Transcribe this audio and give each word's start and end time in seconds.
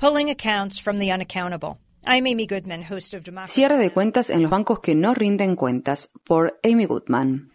Pulling 0.00 0.30
accounts 0.30 0.78
from 0.78 0.98
the 0.98 1.10
unaccountable. 1.10 1.78
I'm 2.06 2.26
Amy 2.26 2.46
Goodman, 2.46 2.82
host 2.84 3.12
of 3.12 3.22
Democracy. 3.22 3.60
Cierre 3.60 3.76
de 3.76 3.92
cuentas 3.92 4.30
en 4.30 4.40
los 4.40 4.50
bancos 4.50 4.80
que 4.80 4.94
no 4.94 5.12
rinden 5.12 5.56
cuentas, 5.56 6.08
por 6.24 6.58
Amy 6.64 6.86
Goodman. 6.86 7.49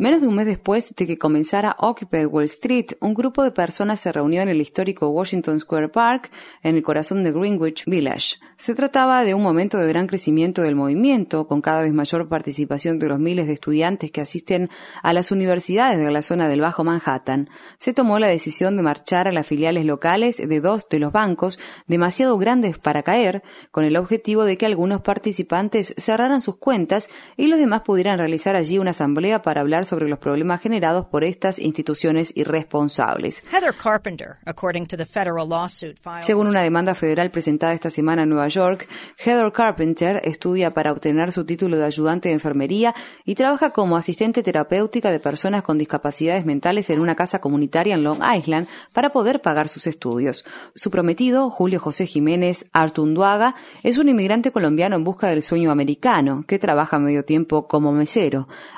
Menos 0.00 0.22
de 0.22 0.26
un 0.26 0.34
mes 0.34 0.46
después 0.46 0.94
de 0.96 1.06
que 1.06 1.18
comenzara 1.18 1.76
Occupy 1.78 2.24
Wall 2.24 2.44
Street, 2.44 2.86
un 3.02 3.12
grupo 3.12 3.42
de 3.42 3.50
personas 3.50 4.00
se 4.00 4.12
reunió 4.12 4.40
en 4.40 4.48
el 4.48 4.62
histórico 4.62 5.10
Washington 5.10 5.60
Square 5.60 5.90
Park, 5.90 6.30
en 6.62 6.74
el 6.76 6.82
corazón 6.82 7.22
de 7.22 7.32
Greenwich 7.32 7.84
Village. 7.84 8.38
Se 8.56 8.74
trataba 8.74 9.24
de 9.24 9.34
un 9.34 9.42
momento 9.42 9.76
de 9.76 9.86
gran 9.88 10.06
crecimiento 10.06 10.62
del 10.62 10.74
movimiento, 10.74 11.46
con 11.46 11.60
cada 11.60 11.82
vez 11.82 11.92
mayor 11.92 12.30
participación 12.30 12.98
de 12.98 13.08
los 13.08 13.18
miles 13.18 13.46
de 13.46 13.52
estudiantes 13.52 14.10
que 14.10 14.22
asisten 14.22 14.70
a 15.02 15.12
las 15.12 15.32
universidades 15.32 15.98
de 15.98 16.10
la 16.10 16.22
zona 16.22 16.48
del 16.48 16.62
Bajo 16.62 16.82
Manhattan. 16.82 17.50
Se 17.78 17.92
tomó 17.92 18.18
la 18.18 18.28
decisión 18.28 18.74
de 18.78 18.82
marchar 18.82 19.28
a 19.28 19.32
las 19.32 19.46
filiales 19.46 19.84
locales 19.84 20.38
de 20.38 20.60
dos 20.60 20.88
de 20.88 20.98
los 20.98 21.12
bancos, 21.12 21.58
demasiado 21.86 22.38
grandes 22.38 22.78
para 22.78 23.02
caer, 23.02 23.42
con 23.70 23.84
el 23.84 23.98
objetivo 23.98 24.44
de 24.44 24.56
que 24.56 24.64
algunos 24.64 25.02
participantes 25.02 25.94
cerraran 25.98 26.40
sus 26.40 26.56
cuentas 26.56 27.10
y 27.36 27.46
los 27.46 27.58
demás 27.58 27.82
pudieran 27.82 28.16
realizar 28.16 28.29
realizar 28.30 28.54
allí 28.54 28.78
una 28.78 28.90
asamblea 28.90 29.42
para 29.42 29.60
hablar 29.60 29.84
sobre 29.84 30.08
los 30.08 30.20
problemas 30.20 30.60
generados 30.60 31.04
por 31.06 31.24
estas 31.24 31.58
instituciones 31.58 32.32
irresponsables. 32.36 33.42
Heather 33.50 33.74
Carpenter, 33.74 34.36
according 34.46 34.86
to 34.86 34.96
the 34.96 35.04
federal 35.04 35.48
lawsuit 35.48 35.98
filed... 36.00 36.22
Según 36.22 36.46
una 36.46 36.62
demanda 36.62 36.94
federal 36.94 37.32
presentada 37.32 37.72
esta 37.74 37.90
semana 37.90 38.22
en 38.22 38.28
Nueva 38.28 38.46
York, 38.46 38.88
Heather 39.18 39.50
Carpenter 39.50 40.20
estudia 40.22 40.72
para 40.72 40.92
obtener 40.92 41.32
su 41.32 41.44
título 41.44 41.76
de 41.76 41.84
ayudante 41.84 42.28
de 42.28 42.34
enfermería 42.34 42.94
y 43.24 43.34
trabaja 43.34 43.70
como 43.70 43.96
asistente 43.96 44.44
terapéutica 44.44 45.10
de 45.10 45.18
personas 45.18 45.64
con 45.64 45.76
discapacidades 45.76 46.46
mentales 46.46 46.88
en 46.90 47.00
una 47.00 47.16
casa 47.16 47.40
comunitaria 47.40 47.96
en 47.96 48.04
Long 48.04 48.20
Island 48.38 48.68
para 48.92 49.10
poder 49.10 49.42
pagar 49.42 49.68
sus 49.68 49.88
estudios. 49.88 50.44
Su 50.76 50.92
prometido, 50.92 51.50
Julio 51.50 51.80
José 51.80 52.06
Jiménez 52.06 52.66
Artunduaga, 52.72 53.56
es 53.82 53.98
un 53.98 54.08
inmigrante 54.08 54.52
colombiano 54.52 54.94
en 54.94 55.02
busca 55.02 55.26
del 55.26 55.42
sueño 55.42 55.72
americano, 55.72 56.44
que 56.46 56.60
trabaja 56.60 57.00
medio 57.00 57.24
tiempo 57.24 57.66
como 57.66 57.90
mesero 57.90 58.19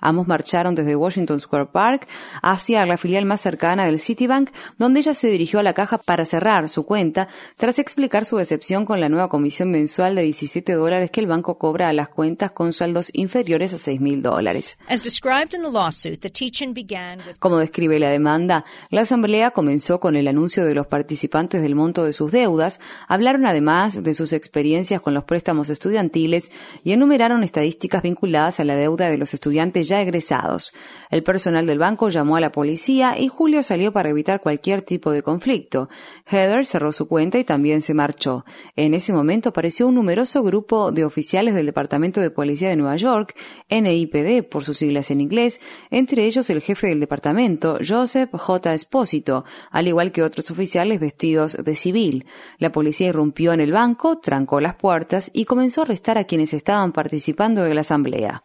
Ambos 0.00 0.26
marcharon 0.26 0.74
desde 0.74 0.96
Washington 0.96 1.40
Square 1.40 1.66
Park 1.66 2.06
hacia 2.42 2.84
la 2.86 2.96
filial 2.96 3.24
más 3.24 3.40
cercana 3.40 3.86
del 3.86 3.98
Citibank, 3.98 4.50
donde 4.78 5.00
ella 5.00 5.14
se 5.14 5.28
dirigió 5.28 5.60
a 5.60 5.62
la 5.62 5.72
caja 5.72 5.98
para 5.98 6.24
cerrar 6.24 6.68
su 6.68 6.84
cuenta, 6.84 7.28
tras 7.56 7.78
explicar 7.78 8.24
su 8.24 8.36
decepción 8.36 8.84
con 8.84 9.00
la 9.00 9.08
nueva 9.08 9.28
comisión 9.28 9.70
mensual 9.70 10.14
de 10.14 10.22
17 10.22 10.72
dólares 10.74 11.10
que 11.10 11.20
el 11.20 11.26
banco 11.26 11.58
cobra 11.58 11.88
a 11.88 11.92
las 11.92 12.08
cuentas 12.08 12.50
con 12.52 12.72
saldos 12.72 13.10
inferiores 13.14 13.74
a 13.74 13.78
6 13.78 14.00
mil 14.00 14.22
dólares. 14.22 14.78
Como 17.38 17.58
describe 17.58 17.98
la 17.98 18.10
demanda, 18.10 18.64
la 18.90 19.02
asamblea 19.02 19.50
comenzó 19.50 20.00
con 20.00 20.16
el 20.16 20.28
anuncio 20.28 20.64
de 20.64 20.74
los 20.74 20.86
participantes 20.86 21.62
del 21.62 21.74
monto 21.74 22.04
de 22.04 22.12
sus 22.12 22.32
deudas, 22.32 22.80
hablaron 23.08 23.46
además 23.46 24.02
de 24.02 24.14
sus 24.14 24.32
experiencias 24.32 25.00
con 25.00 25.14
los 25.14 25.24
préstamos 25.24 25.70
estudiantiles 25.70 26.50
y 26.84 26.92
enumeraron 26.92 27.44
estadísticas 27.44 28.02
vinculadas 28.02 28.60
a 28.60 28.64
la 28.64 28.76
deuda 28.76 29.08
de 29.08 29.18
los 29.18 29.29
estudiantes 29.34 29.88
ya 29.88 30.00
egresados. 30.00 30.72
El 31.10 31.22
personal 31.22 31.66
del 31.66 31.78
banco 31.78 32.08
llamó 32.08 32.36
a 32.36 32.40
la 32.40 32.52
policía 32.52 33.18
y 33.18 33.28
Julio 33.28 33.62
salió 33.62 33.92
para 33.92 34.10
evitar 34.10 34.40
cualquier 34.40 34.82
tipo 34.82 35.10
de 35.10 35.22
conflicto. 35.22 35.88
Heather 36.26 36.64
cerró 36.66 36.92
su 36.92 37.08
cuenta 37.08 37.38
y 37.38 37.44
también 37.44 37.82
se 37.82 37.94
marchó. 37.94 38.44
En 38.76 38.94
ese 38.94 39.12
momento 39.12 39.50
apareció 39.50 39.86
un 39.86 39.94
numeroso 39.96 40.42
grupo 40.42 40.92
de 40.92 41.04
oficiales 41.04 41.54
del 41.54 41.66
Departamento 41.66 42.20
de 42.20 42.30
Policía 42.30 42.68
de 42.68 42.76
Nueva 42.76 42.96
York, 42.96 43.34
NIPD 43.68 44.48
por 44.48 44.64
sus 44.64 44.78
siglas 44.78 45.10
en 45.10 45.20
inglés, 45.20 45.60
entre 45.90 46.26
ellos 46.26 46.48
el 46.50 46.60
jefe 46.60 46.88
del 46.88 47.00
departamento, 47.00 47.78
Joseph 47.86 48.30
J. 48.32 48.74
Espósito, 48.74 49.44
al 49.70 49.88
igual 49.88 50.12
que 50.12 50.22
otros 50.22 50.50
oficiales 50.50 51.00
vestidos 51.00 51.56
de 51.56 51.74
civil. 51.74 52.26
La 52.58 52.72
policía 52.72 53.08
irrumpió 53.08 53.52
en 53.52 53.60
el 53.60 53.72
banco, 53.72 54.18
trancó 54.18 54.60
las 54.60 54.74
puertas 54.74 55.30
y 55.34 55.44
comenzó 55.44 55.80
a 55.80 55.84
arrestar 55.84 56.18
a 56.18 56.24
quienes 56.24 56.52
estaban 56.52 56.92
participando 56.92 57.62
de 57.62 57.74
la 57.74 57.80
asamblea. 57.82 58.44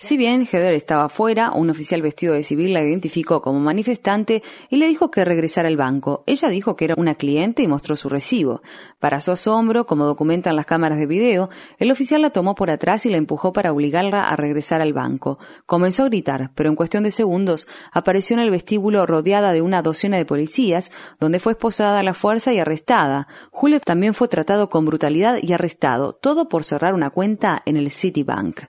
Si 0.00 0.16
bien 0.16 0.48
Heather 0.50 0.74
estaba 0.74 1.08
fuera, 1.08 1.52
un 1.52 1.70
oficial 1.70 2.02
vestido 2.02 2.34
de 2.34 2.42
civil 2.42 2.72
la 2.72 2.82
identificó 2.82 3.40
como 3.40 3.60
manifestante 3.60 4.42
y 4.68 4.78
le 4.78 4.88
dijo 4.88 5.08
que 5.08 5.24
regresara 5.24 5.68
al 5.68 5.76
banco. 5.76 6.24
Ella 6.26 6.48
dijo 6.48 6.74
que 6.74 6.86
era 6.86 6.96
una 6.98 7.14
cliente 7.14 7.62
y 7.62 7.68
mostró 7.68 7.94
su 7.94 8.08
recibo. 8.08 8.62
Para 8.98 9.20
su 9.20 9.30
asombro, 9.30 9.86
como 9.86 10.06
documentan 10.06 10.56
las 10.56 10.66
cámaras 10.66 10.98
de 10.98 11.06
video, 11.06 11.50
el 11.78 11.92
oficial 11.92 12.20
la 12.20 12.30
tomó 12.30 12.56
por 12.56 12.68
atrás 12.68 13.06
y 13.06 13.10
la 13.10 13.16
empujó 13.16 13.52
para 13.52 13.70
obligarla 13.70 14.28
a 14.28 14.34
regresar 14.34 14.80
al 14.80 14.92
banco. 14.92 15.38
Comenzó 15.66 16.02
a 16.02 16.06
gritar, 16.06 16.50
pero 16.56 16.68
en 16.68 16.74
cuestión 16.74 17.04
de 17.04 17.12
segundos 17.12 17.68
apareció 17.92 18.34
en 18.34 18.40
el 18.40 18.50
vestíbulo 18.50 19.06
rodeada 19.06 19.52
de 19.52 19.62
una 19.62 19.82
docena 19.82 20.16
de 20.16 20.26
policías, 20.26 20.90
donde 21.20 21.38
fue 21.38 21.52
esposada 21.52 22.00
a 22.00 22.02
la 22.02 22.14
fuerza 22.14 22.52
y 22.52 22.58
arrestada. 22.58 23.28
Julio 23.52 23.78
también 23.78 24.14
fue 24.14 24.26
tratado 24.26 24.68
con 24.68 24.84
brutalidad 24.84 25.38
y 25.40 25.52
arrestado, 25.52 26.12
todo 26.12 26.48
por 26.48 26.64
cerrar 26.72 26.94
una 26.94 27.10
cuenta 27.10 27.62
en 27.66 27.76
el 27.76 27.90
Citibank. 27.90 28.60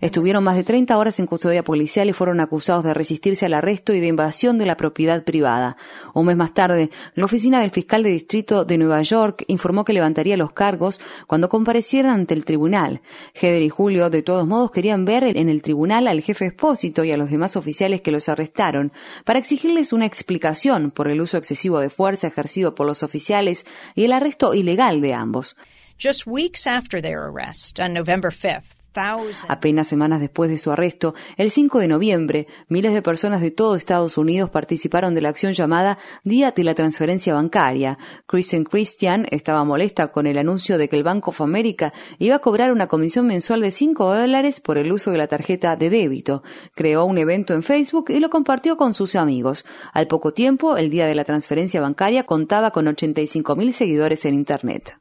Estuvieron 0.00 0.44
más 0.44 0.54
de 0.54 0.62
30 0.62 0.96
horas 0.96 1.18
en 1.18 1.26
custodia 1.26 1.64
policial 1.64 2.08
y 2.08 2.12
fueron 2.12 2.38
acusados 2.38 2.84
de 2.84 2.94
resistirse 2.94 3.44
al 3.46 3.54
arresto 3.54 3.92
y 3.92 3.98
de 3.98 4.06
invasión 4.06 4.56
de 4.56 4.66
la 4.66 4.76
propiedad 4.76 5.24
privada. 5.24 5.76
Un 6.14 6.26
mes 6.26 6.36
más 6.36 6.54
tarde, 6.54 6.90
la 7.16 7.24
oficina 7.24 7.60
del 7.60 7.72
fiscal 7.72 8.04
de 8.04 8.10
distrito 8.10 8.64
de 8.64 8.78
Nueva 8.78 9.02
York 9.02 9.42
informó 9.48 9.84
que 9.84 9.92
levantaría 9.92 10.36
los 10.36 10.52
cargos 10.52 11.00
cuando 11.26 11.48
comparecieran 11.48 12.12
ante 12.12 12.34
el 12.34 12.44
tribunal. 12.44 13.02
Heather 13.34 13.62
y 13.62 13.70
Julio, 13.70 14.10
de 14.10 14.22
todos 14.22 14.46
modos, 14.46 14.70
querían 14.70 15.04
ver 15.04 15.24
en 15.24 15.48
el 15.48 15.60
tribunal 15.60 16.06
al 16.06 16.22
jefe 16.22 16.46
expósito 16.46 17.02
y 17.02 17.10
a 17.10 17.16
los 17.16 17.32
demás 17.32 17.56
oficiales 17.56 18.00
que 18.00 18.12
los 18.12 18.28
arrestaron 18.28 18.92
para 19.24 19.40
exigirles 19.40 19.92
una 19.92 20.06
explicación 20.06 20.92
por 20.92 21.08
el 21.08 21.20
uso 21.20 21.36
excesivo 21.36 21.80
de 21.80 21.90
fuerza 21.90 22.28
ejercido 22.28 22.76
por 22.76 22.86
los 22.86 23.02
oficiales 23.02 23.66
y 23.96 24.04
el 24.04 24.12
arresto 24.12 24.54
ilegal 24.54 24.67
legal 24.68 25.00
de 25.00 25.12
ambos. 25.12 25.54
Just 25.96 26.26
weeks 26.26 26.66
after 26.66 27.00
their 27.00 27.26
arrest, 27.26 27.80
on 27.80 27.92
November 27.92 28.30
5th, 28.30 28.77
Apenas 29.48 29.86
semanas 29.86 30.20
después 30.20 30.50
de 30.50 30.58
su 30.58 30.72
arresto, 30.72 31.14
el 31.36 31.50
5 31.50 31.78
de 31.78 31.88
noviembre, 31.88 32.46
miles 32.68 32.94
de 32.94 33.02
personas 33.02 33.40
de 33.40 33.50
todo 33.50 33.76
Estados 33.76 34.18
Unidos 34.18 34.50
participaron 34.50 35.14
de 35.14 35.20
la 35.20 35.28
acción 35.28 35.52
llamada 35.52 35.98
Día 36.24 36.50
de 36.50 36.64
la 36.64 36.74
Transferencia 36.74 37.34
Bancaria. 37.34 37.98
Kristen 38.26 38.64
Christian 38.64 39.26
estaba 39.30 39.64
molesta 39.64 40.08
con 40.08 40.26
el 40.26 40.38
anuncio 40.38 40.78
de 40.78 40.88
que 40.88 40.96
el 40.96 41.04
Bank 41.04 41.28
of 41.28 41.40
America 41.40 41.92
iba 42.18 42.36
a 42.36 42.40
cobrar 42.40 42.72
una 42.72 42.88
comisión 42.88 43.26
mensual 43.26 43.60
de 43.60 43.70
5 43.70 44.14
dólares 44.14 44.60
por 44.60 44.78
el 44.78 44.90
uso 44.90 45.10
de 45.10 45.18
la 45.18 45.28
tarjeta 45.28 45.76
de 45.76 45.90
débito. 45.90 46.42
Creó 46.74 47.04
un 47.04 47.18
evento 47.18 47.54
en 47.54 47.62
Facebook 47.62 48.06
y 48.08 48.18
lo 48.20 48.30
compartió 48.30 48.76
con 48.76 48.94
sus 48.94 49.14
amigos. 49.14 49.64
Al 49.92 50.08
poco 50.08 50.32
tiempo, 50.32 50.76
el 50.76 50.90
Día 50.90 51.06
de 51.06 51.14
la 51.14 51.24
Transferencia 51.24 51.80
Bancaria 51.80 52.24
contaba 52.24 52.70
con 52.70 52.86
85.000 52.86 53.72
seguidores 53.72 54.24
en 54.24 54.34
Internet. 54.34 54.98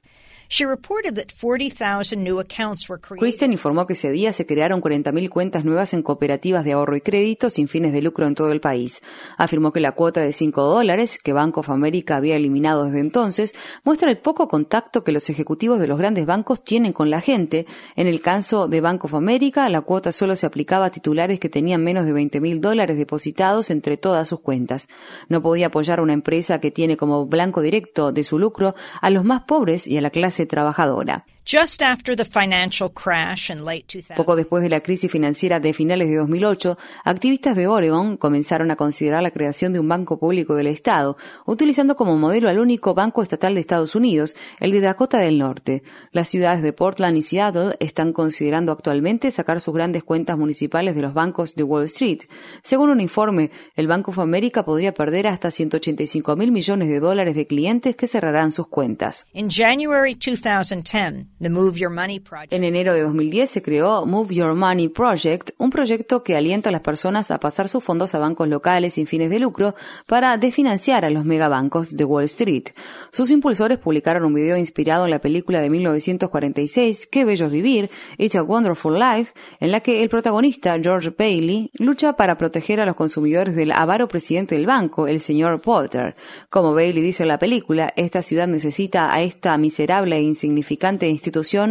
Kristen 3.20 3.52
informó 3.52 3.86
que 3.86 3.94
ese 3.94 4.12
día 4.12 4.32
se 4.34 4.46
crearon 4.46 4.82
40.000 4.82 5.30
cuentas 5.30 5.66
nuevas 5.66 5.94
en 5.94 6.04
cooperativas 6.04 6.64
de 6.64 6.74
ahorro 6.74 6.96
y 6.96 7.02
crédito 7.02 7.50
sin 7.50 7.68
fines 7.68 7.92
de 7.92 8.02
lucro 8.02 8.28
en 8.28 8.36
todo 8.36 8.52
el 8.52 8.62
país. 8.62 9.02
Afirmó 9.38 9.74
que 9.74 9.80
la 9.80 9.92
cuota 9.92 10.22
de 10.22 10.32
5 10.32 10.62
dólares, 10.62 11.20
que 11.22 11.34
Bank 11.34 11.58
of 11.58 11.70
America 11.70 12.16
había 12.16 12.36
eliminado 12.38 12.86
desde 12.86 13.00
entonces, 13.00 13.56
muestra 13.84 14.10
el 14.10 14.20
poco 14.20 14.48
contacto 14.48 15.04
que 15.04 15.12
los 15.12 15.30
ejecutivos 15.30 15.80
de 15.80 15.88
los 15.88 15.98
grandes 15.98 16.26
bancos 16.26 16.64
tienen 16.64 16.94
con 16.94 17.10
la 17.10 17.22
gente. 17.22 17.66
En 17.96 18.08
el 18.08 18.22
caso 18.22 18.68
de 18.68 18.82
Bank 18.82 19.04
of 19.06 19.16
America, 19.16 19.68
la 19.70 19.82
cuota 19.82 20.12
solo 20.12 20.36
se 20.36 20.46
aplicaba 20.46 20.86
a 20.86 20.92
titulares 20.92 21.40
que 21.40 21.50
tenían 21.50 21.84
menos 21.84 22.06
de 22.06 22.14
20.000 22.14 22.60
dólares 22.60 22.98
depositados 22.98 23.70
entre 23.70 23.98
todas 23.98 24.30
sus 24.30 24.40
cuentas. 24.40 24.88
No 25.28 25.42
podía 25.42 25.68
apoyar 25.68 26.00
a 26.00 26.04
una 26.04 26.14
empresa 26.14 26.60
que 26.60 26.72
tiene 26.72 26.98
como 26.98 27.26
blanco 27.26 27.62
directo 27.62 28.12
de 28.12 28.24
su 28.24 28.40
lucro 28.40 28.76
a 29.02 29.10
los 29.10 29.24
más 29.24 29.44
pobres 29.44 29.88
y 29.88 29.98
a 29.98 30.02
la 30.02 30.10
clase 30.10 30.37
trabajadora. 30.46 31.26
Poco 34.18 34.36
después 34.36 34.62
de 34.64 34.70
la 34.70 34.82
crisis 34.82 35.10
financiera 35.10 35.62
de 35.62 35.72
finales 35.72 36.10
de 36.10 36.18
2008, 36.18 36.78
activistas 37.06 37.56
de 37.56 37.68
Oregon 37.68 38.18
comenzaron 38.18 38.70
a 38.70 38.76
considerar 38.76 39.24
la 39.24 39.32
creación 39.32 39.72
de 39.72 39.80
un 39.80 39.88
banco 39.88 40.20
público 40.20 40.56
del 40.56 40.68
Estado, 40.68 41.16
utilizando 41.46 41.96
como 41.96 42.18
modelo 42.18 42.50
al 42.50 42.60
único 42.60 42.94
banco 42.94 43.24
estatal 43.24 43.54
de 43.54 43.62
Estados 43.62 43.96
Unidos, 43.96 44.36
el 44.60 44.72
de 44.72 44.82
Dakota 44.82 45.20
del 45.20 45.38
Norte. 45.38 45.84
Las 46.12 46.28
ciudades 46.28 46.62
de 46.62 46.74
Portland 46.74 47.16
y 47.16 47.22
Seattle 47.22 47.78
están 47.80 48.12
considerando 48.12 48.74
actualmente 48.74 49.32
sacar 49.32 49.62
sus 49.62 49.74
grandes 49.74 50.04
cuentas 50.04 50.38
municipales 50.38 50.96
de 50.96 51.02
los 51.02 51.14
bancos 51.14 51.56
de 51.56 51.64
Wall 51.64 51.86
Street. 51.86 52.24
Según 52.62 52.90
un 52.90 53.00
informe, 53.00 53.52
el 53.78 53.88
Banco 53.88 54.12
of 54.12 54.20
America 54.20 54.66
podría 54.66 54.94
perder 54.94 55.28
hasta 55.28 55.50
185 55.50 56.36
mil 56.36 56.52
millones 56.52 56.90
de 56.90 57.00
dólares 57.00 57.36
de 57.36 57.48
clientes 57.48 57.96
que 57.96 58.08
cerrarán 58.08 58.52
sus 58.52 58.68
cuentas. 58.68 59.28
In 59.34 59.50
January 59.50 60.14
2010, 60.14 61.37
En 61.40 62.64
enero 62.64 62.94
de 62.96 63.04
2010 63.04 63.48
se 63.48 63.62
creó 63.62 64.08
Move 64.08 64.34
Your 64.34 64.56
Money 64.56 64.88
Project, 64.88 65.52
un 65.60 65.70
proyecto 65.70 66.24
que 66.24 66.36
alienta 66.36 66.70
a 66.70 66.72
las 66.72 66.82
personas 66.82 67.30
a 67.30 67.40
pasar 67.40 67.70
sus 67.70 67.84
fondos 67.84 68.16
a 68.16 68.20
bancos 68.20 68.48
locales 68.48 68.96
sin 68.96 69.06
fines 69.06 69.30
de 69.30 69.38
lucro 69.38 69.76
para 70.08 70.36
desfinanciar 70.38 71.06
a 71.06 71.12
los 71.12 71.26
megabancos 71.26 71.96
de 71.96 72.04
Wall 72.06 72.24
Street. 72.24 72.70
Sus 73.12 73.30
impulsores 73.30 73.78
publicaron 73.78 74.26
un 74.26 74.34
video 74.34 74.58
inspirado 74.58 75.06
en 75.06 75.12
la 75.12 75.20
película 75.20 75.62
de 75.62 75.70
1946 75.70 77.06
Qué 77.06 77.24
bello 77.24 77.52
vivir, 77.52 77.92
It's 78.18 78.36
a 78.36 78.42
Wonderful 78.42 78.98
Life, 78.98 79.34
en 79.60 79.72
la 79.72 79.82
que 79.82 80.02
el 80.02 80.10
protagonista 80.10 80.76
George 80.82 81.14
Bailey 81.16 81.70
lucha 81.78 82.14
para 82.14 82.40
proteger 82.40 82.80
a 82.80 82.86
los 82.88 82.96
consumidores 82.96 83.56
del 83.56 83.74
avaro 83.74 84.08
presidente 84.08 84.56
del 84.56 84.66
banco, 84.66 85.08
el 85.08 85.20
señor 85.20 85.62
Potter. 85.62 86.16
Como 86.50 86.74
Bailey 86.74 87.04
dice 87.04 87.22
en 87.22 87.30
la 87.30 87.38
película, 87.38 87.94
esta 87.96 88.24
ciudad 88.24 88.48
necesita 88.48 89.14
a 89.14 89.22
esta 89.22 89.56
miserable 89.60 90.16
e 90.16 90.22
insignificante 90.22 91.08
institución 91.08 91.27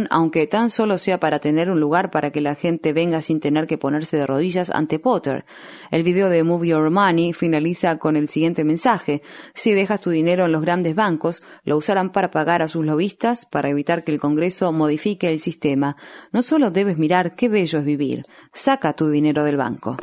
aunque 0.09 0.47
tan 0.47 0.69
solo 0.69 0.97
sea 0.97 1.19
para 1.19 1.39
tener 1.39 1.69
un 1.69 1.79
lugar 1.79 2.11
para 2.11 2.31
que 2.31 2.41
la 2.41 2.55
gente 2.55 2.93
venga 2.93 3.21
sin 3.21 3.39
tener 3.39 3.67
que 3.67 3.77
ponerse 3.77 4.17
de 4.17 4.27
rodillas 4.27 4.69
ante 4.69 4.99
Potter. 4.99 5.45
El 5.91 6.03
video 6.03 6.29
de 6.29 6.43
Move 6.43 6.67
Your 6.67 6.89
Money 6.89 7.33
finaliza 7.33 7.97
con 7.97 8.15
el 8.15 8.27
siguiente 8.27 8.63
mensaje. 8.63 9.21
Si 9.53 9.73
dejas 9.73 10.01
tu 10.01 10.09
dinero 10.09 10.45
en 10.45 10.51
los 10.51 10.61
grandes 10.61 10.95
bancos, 10.95 11.43
lo 11.63 11.77
usarán 11.77 12.11
para 12.11 12.31
pagar 12.31 12.61
a 12.61 12.67
sus 12.67 12.85
lobistas 12.85 13.45
para 13.45 13.69
evitar 13.69 14.03
que 14.03 14.11
el 14.11 14.19
Congreso 14.19 14.71
modifique 14.71 15.29
el 15.29 15.39
sistema. 15.39 15.97
No 16.31 16.41
solo 16.41 16.71
debes 16.71 16.97
mirar 16.97 17.35
qué 17.35 17.49
bello 17.49 17.79
es 17.79 17.85
vivir. 17.85 18.25
Saca 18.53 18.93
tu 18.93 19.09
dinero 19.09 19.43
del 19.43 19.57
banco. 19.57 19.97